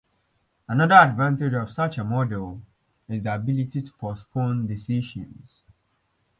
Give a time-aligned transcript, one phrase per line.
[0.67, 2.59] Another advantage of such a model
[3.07, 5.61] is the ability to postpone decisions.